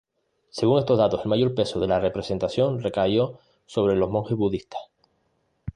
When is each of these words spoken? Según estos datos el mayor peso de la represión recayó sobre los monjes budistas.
Según 0.49 0.79
estos 0.79 0.97
datos 0.97 1.21
el 1.23 1.27
mayor 1.29 1.53
peso 1.53 1.79
de 1.79 1.85
la 1.85 1.99
represión 1.99 2.39
recayó 2.81 3.37
sobre 3.67 3.95
los 3.95 4.09
monjes 4.09 4.35
budistas. 4.35 4.81